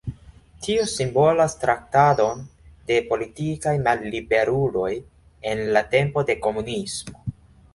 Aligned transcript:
Tio 0.67 0.83
simbolas 0.91 1.55
traktadon 1.63 2.41
de 2.91 2.97
politikaj 3.11 3.75
malliberuloj 3.89 4.89
en 5.53 5.63
la 5.77 5.85
tempo 5.93 6.25
de 6.33 6.39
komunismo. 6.49 7.23